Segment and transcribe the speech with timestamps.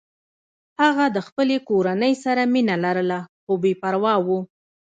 [0.81, 4.27] هغه د خپلې کورنۍ سره مینه لرله خو بې پروا و